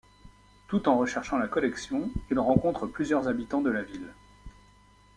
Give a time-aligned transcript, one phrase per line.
[0.67, 4.15] Tout en recherchant la collection, il rencontre plusieurs habitants de la ville.